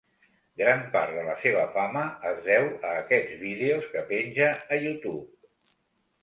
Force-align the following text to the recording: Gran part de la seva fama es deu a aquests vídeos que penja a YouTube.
Gran 0.59 0.79
part 0.93 1.11
de 1.17 1.25
la 1.27 1.35
seva 1.43 1.65
fama 1.75 2.01
es 2.29 2.39
deu 2.47 2.65
a 2.71 2.95
aquests 3.03 3.37
vídeos 3.43 3.87
que 3.93 4.03
penja 4.15 4.49
a 4.49 4.81
YouTube. 4.87 5.55